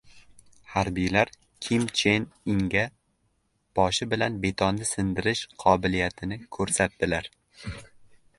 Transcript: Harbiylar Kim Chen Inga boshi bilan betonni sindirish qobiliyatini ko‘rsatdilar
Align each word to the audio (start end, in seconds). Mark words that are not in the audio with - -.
Harbiylar 0.75 1.27
Kim 1.65 1.85
Chen 1.99 2.25
Inga 2.53 2.85
boshi 3.81 4.09
bilan 4.15 4.41
betonni 4.47 4.89
sindirish 4.93 5.45
qobiliyatini 5.67 6.41
ko‘rsatdilar 6.59 7.31